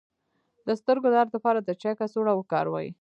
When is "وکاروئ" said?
2.35-2.89